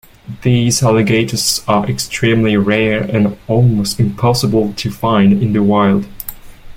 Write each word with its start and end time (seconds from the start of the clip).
These 0.41 0.81
alligators 0.81 1.61
are 1.67 1.87
extremely 1.87 2.57
rare 2.57 3.03
and 3.03 3.37
almost 3.47 3.99
impossible 3.99 4.73
to 4.77 4.89
find 4.89 5.33
in 5.43 5.53
the 5.53 5.61
wild. 5.61 6.07